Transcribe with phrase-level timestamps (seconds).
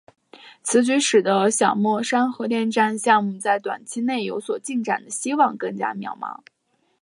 [0.63, 6.39] 此举使得小墨山核电站项目在短期内有所进展的希望更加渺茫。